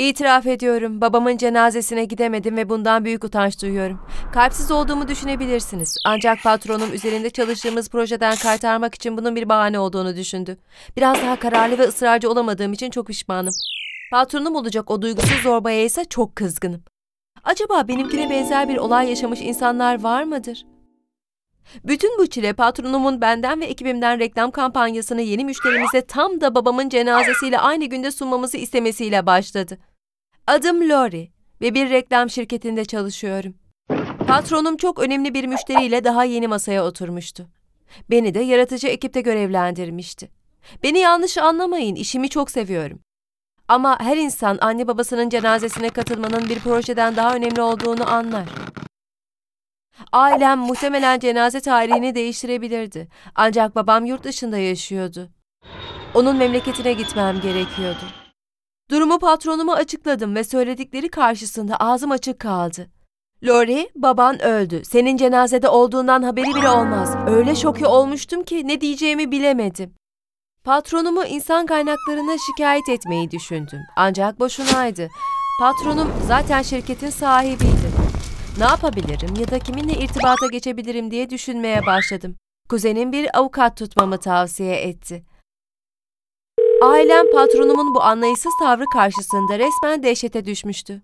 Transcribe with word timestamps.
İtiraf 0.00 0.46
ediyorum, 0.46 1.00
babamın 1.00 1.36
cenazesine 1.36 2.04
gidemedim 2.04 2.56
ve 2.56 2.68
bundan 2.68 3.04
büyük 3.04 3.24
utanç 3.24 3.62
duyuyorum. 3.62 4.00
Kalpsiz 4.32 4.70
olduğumu 4.70 5.08
düşünebilirsiniz. 5.08 5.96
Ancak 6.06 6.42
patronum 6.42 6.92
üzerinde 6.92 7.30
çalıştığımız 7.30 7.88
projeden 7.88 8.36
kaytarmak 8.36 8.94
için 8.94 9.16
bunun 9.16 9.36
bir 9.36 9.48
bahane 9.48 9.78
olduğunu 9.78 10.16
düşündü. 10.16 10.58
Biraz 10.96 11.22
daha 11.22 11.38
kararlı 11.38 11.78
ve 11.78 11.82
ısrarcı 11.82 12.30
olamadığım 12.30 12.72
için 12.72 12.90
çok 12.90 13.06
pişmanım. 13.06 13.52
Patronum 14.10 14.54
olacak 14.54 14.90
o 14.90 15.02
duygusuz 15.02 15.42
zorbaya 15.42 15.84
ise 15.84 16.04
çok 16.04 16.36
kızgınım. 16.36 16.82
Acaba 17.44 17.88
benimkine 17.88 18.30
benzer 18.30 18.68
bir 18.68 18.76
olay 18.76 19.08
yaşamış 19.08 19.40
insanlar 19.40 20.02
var 20.02 20.22
mıdır? 20.24 20.66
Bütün 21.84 22.18
bu 22.18 22.26
çile 22.26 22.52
patronumun 22.52 23.20
benden 23.20 23.60
ve 23.60 23.64
ekibimden 23.64 24.18
reklam 24.18 24.50
kampanyasını 24.50 25.22
yeni 25.22 25.44
müşterimize 25.44 26.00
tam 26.00 26.40
da 26.40 26.54
babamın 26.54 26.88
cenazesiyle 26.88 27.58
aynı 27.58 27.84
günde 27.84 28.10
sunmamızı 28.10 28.56
istemesiyle 28.56 29.26
başladı. 29.26 29.78
Adım 30.50 30.90
Lori 30.90 31.30
ve 31.60 31.74
bir 31.74 31.90
reklam 31.90 32.30
şirketinde 32.30 32.84
çalışıyorum. 32.84 33.54
Patronum 34.26 34.76
çok 34.76 34.98
önemli 34.98 35.34
bir 35.34 35.46
müşteriyle 35.46 36.04
daha 36.04 36.24
yeni 36.24 36.48
masaya 36.48 36.84
oturmuştu. 36.84 37.46
Beni 38.10 38.34
de 38.34 38.40
yaratıcı 38.40 38.88
ekipte 38.88 39.20
görevlendirmişti. 39.20 40.30
Beni 40.82 40.98
yanlış 40.98 41.38
anlamayın, 41.38 41.94
işimi 41.94 42.28
çok 42.28 42.50
seviyorum. 42.50 43.00
Ama 43.68 44.00
her 44.00 44.16
insan 44.16 44.58
anne 44.60 44.88
babasının 44.88 45.28
cenazesine 45.28 45.88
katılmanın 45.88 46.48
bir 46.48 46.58
projeden 46.58 47.16
daha 47.16 47.34
önemli 47.34 47.62
olduğunu 47.62 48.10
anlar. 48.10 48.48
Ailem 50.12 50.58
muhtemelen 50.58 51.18
cenaze 51.18 51.60
tarihini 51.60 52.14
değiştirebilirdi. 52.14 53.08
Ancak 53.34 53.74
babam 53.74 54.04
yurt 54.04 54.24
dışında 54.24 54.58
yaşıyordu. 54.58 55.30
Onun 56.14 56.36
memleketine 56.36 56.92
gitmem 56.92 57.40
gerekiyordu. 57.40 58.19
Durumu 58.90 59.18
patronuma 59.18 59.74
açıkladım 59.74 60.34
ve 60.34 60.44
söyledikleri 60.44 61.08
karşısında 61.08 61.76
ağzım 61.76 62.10
açık 62.10 62.38
kaldı. 62.38 62.90
Lori, 63.44 63.90
baban 63.96 64.42
öldü. 64.42 64.82
Senin 64.84 65.16
cenazede 65.16 65.68
olduğundan 65.68 66.22
haberi 66.22 66.54
bile 66.54 66.68
olmaz. 66.68 67.16
Öyle 67.26 67.54
şoke 67.54 67.86
olmuştum 67.86 68.42
ki 68.42 68.68
ne 68.68 68.80
diyeceğimi 68.80 69.30
bilemedim. 69.30 69.94
Patronumu 70.64 71.24
insan 71.24 71.66
kaynaklarına 71.66 72.36
şikayet 72.46 72.88
etmeyi 72.88 73.30
düşündüm. 73.30 73.80
Ancak 73.96 74.40
boşunaydı. 74.40 75.08
Patronum 75.60 76.12
zaten 76.26 76.62
şirketin 76.62 77.10
sahibiydi. 77.10 77.90
Ne 78.58 78.64
yapabilirim 78.64 79.34
ya 79.40 79.50
da 79.50 79.58
kiminle 79.58 79.92
irtibata 79.92 80.46
geçebilirim 80.52 81.10
diye 81.10 81.30
düşünmeye 81.30 81.86
başladım. 81.86 82.36
Kuzenim 82.68 83.12
bir 83.12 83.38
avukat 83.38 83.76
tutmamı 83.76 84.18
tavsiye 84.18 84.76
etti. 84.76 85.29
Ailem 86.80 87.30
patronumun 87.32 87.94
bu 87.94 88.02
anlayışsız 88.02 88.52
tavrı 88.60 88.84
karşısında 88.92 89.58
resmen 89.58 90.02
dehşete 90.02 90.44
düşmüştü. 90.44 91.00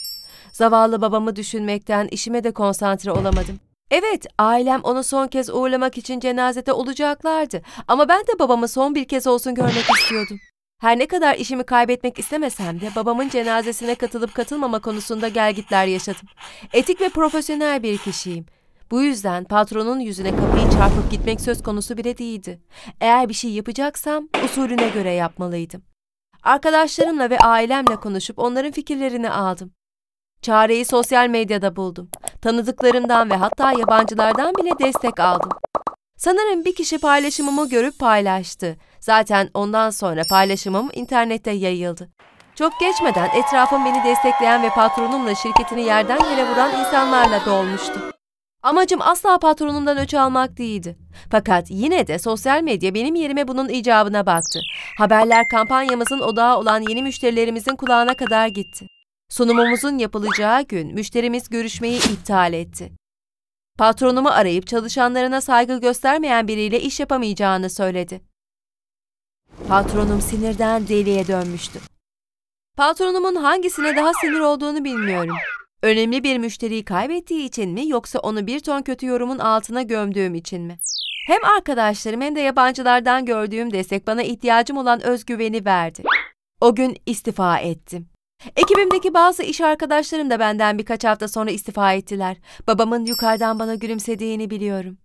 Zavallı 0.52 1.00
babamı 1.00 1.36
düşünmekten 1.36 2.08
işime 2.10 2.44
de 2.44 2.50
konsantre 2.50 3.12
olamadım. 3.12 3.60
Evet, 3.91 4.27
ailem 4.38 4.80
onu 4.84 5.04
son 5.04 5.27
kez 5.27 5.50
uğurlamak 5.50 5.98
için 5.98 6.20
cenazede 6.20 6.72
olacaklardı 6.72 7.62
ama 7.88 8.08
ben 8.08 8.20
de 8.20 8.38
babamı 8.38 8.69
son 8.69 8.94
bir 8.94 9.04
kez 9.04 9.27
olsun 9.27 9.54
görmek 9.54 9.91
istiyordum. 9.98 10.38
Her 10.80 10.98
ne 10.98 11.06
kadar 11.06 11.34
işimi 11.34 11.64
kaybetmek 11.64 12.19
istemesem 12.19 12.80
de 12.80 12.91
babamın 12.97 13.28
cenazesine 13.28 13.94
katılıp 13.94 14.34
katılmama 14.34 14.80
konusunda 14.80 15.28
gelgitler 15.28 15.86
yaşadım. 15.86 16.28
Etik 16.72 17.00
ve 17.00 17.08
profesyonel 17.08 17.82
bir 17.82 17.98
kişiyim. 17.98 18.47
Bu 18.90 19.02
yüzden 19.02 19.44
patronun 19.44 20.00
yüzüne 20.00 20.36
kapıyı 20.36 20.70
çarpıp 20.70 21.10
gitmek 21.10 21.40
söz 21.40 21.62
konusu 21.62 21.96
bile 21.96 22.18
değildi. 22.18 22.60
Eğer 23.00 23.28
bir 23.28 23.34
şey 23.34 23.50
yapacaksam 23.50 24.28
usulüne 24.44 24.88
göre 24.88 25.12
yapmalıydım. 25.12 25.82
Arkadaşlarımla 26.42 27.30
ve 27.30 27.38
ailemle 27.38 27.96
konuşup 27.96 28.38
onların 28.38 28.72
fikirlerini 28.72 29.30
aldım. 29.30 29.70
Çareyi 30.42 30.84
sosyal 30.84 31.28
medyada 31.28 31.76
buldum. 31.76 32.08
Tanıdıklarımdan 32.42 33.30
ve 33.30 33.34
hatta 33.34 33.72
yabancılardan 33.72 34.54
bile 34.54 34.70
destek 34.78 35.20
aldım. 35.20 35.50
Sanırım 36.16 36.64
bir 36.64 36.74
kişi 36.74 36.98
paylaşımımı 36.98 37.69
görüp 37.69 37.98
paylaştı. 37.98 38.76
Zaten 39.00 39.50
ondan 39.54 39.91
sonra 39.91 40.22
paylaşımım 40.30 40.91
internette 40.92 41.50
yayıldı. 41.50 42.08
Çok 42.54 42.80
geçmeden 42.80 43.28
etrafım 43.34 43.84
beni 43.84 44.04
destekleyen 44.04 44.62
ve 44.62 44.69
patronumla 44.69 45.34
şirketini 45.34 45.82
yerden 45.82 46.30
yere 46.30 46.50
vuran 46.50 46.80
insanlarla 46.80 47.44
dolmuştu. 47.46 48.16
Amacım 48.66 49.00
asla 49.03 49.38
patronumdan 49.38 49.99
öç 49.99 50.15
almak 50.15 50.59
değildi. 50.59 50.97
Fakat 51.31 51.71
yine 51.71 52.06
de 52.06 52.19
sosyal 52.19 52.62
medya 52.62 52.94
benim 52.94 53.15
yerime 53.15 53.49
bunun 53.49 53.69
icabına 53.69 54.27
baktı. 54.27 54.60
Haberler 54.99 55.49
kampanyamızın 55.49 56.21
odağı 56.21 56.59
olan 56.59 56.81
yeni 56.88 57.03
müşterilerimizin 57.03 57.76
kulağına 57.76 58.15
kadar 58.15 58.49
gitti. 58.49 58.87
Sunumumuzun 59.28 59.99
yapılacağı 59.99 60.62
gün 60.62 60.94
müşterimiz 60.94 61.49
görüşmeyi 61.49 61.99
iptal 61.99 62.53
etti. 62.53 62.93
Patronumu 63.78 64.28
arayıp 64.28 64.66
çalışanlarına 64.66 65.41
saygı 65.41 65.81
göstermeyen 65.81 66.49
biriyle 66.49 66.81
iş 66.81 67.00
yapamayacağını 67.00 67.71
söyledi. 67.71 68.21
Patronum 69.69 70.21
sinirden 70.21 70.88
deliye 70.88 71.26
dönmüştü. 71.26 71.81
Patronumun 72.76 73.34
hangisine 73.34 73.97
daha 73.97 74.12
sinir 74.21 74.41
olduğunu 74.41 74.84
bilmiyorum. 74.84 75.37
Önemli 75.82 76.25
bir 76.25 76.38
müşteriyi 76.38 76.84
kaybettiği 76.84 77.44
için 77.48 77.70
mi 77.70 77.88
yoksa 77.88 78.19
onu 78.19 78.47
bir 78.47 78.60
ton 78.60 78.82
kötü 78.82 79.06
yorumun 79.06 79.38
altına 79.38 79.82
gömdüğüm 79.82 80.34
için 80.34 80.62
mi? 80.62 80.76
Hem 81.26 81.44
arkadaşlarım 81.44 82.20
hem 82.20 82.37
de 82.37 82.41
yabancılardan 82.41 83.25
gördüğüm 83.25 83.72
destek 83.72 84.06
bana 84.06 84.22
ihtiyacım 84.22 84.76
olan 84.76 85.03
özgüveni 85.06 85.64
verdi. 85.64 86.03
O 86.60 86.75
gün 86.75 86.97
istifa 87.06 87.59
ettim. 87.59 88.09
Ekibimdeki 88.56 89.14
bazı 89.14 89.42
iş 89.42 89.60
arkadaşlarım 89.60 90.31
da 90.31 90.38
benden 90.38 90.78
birkaç 90.78 91.04
hafta 91.04 91.28
sonra 91.28 91.50
istifa 91.50 91.93
ettiler. 91.93 92.37
Babamın 92.66 93.04
yukarıdan 93.04 93.58
bana 93.58 93.75
gülümsediğini 93.75 94.50
biliyorum. 94.50 94.98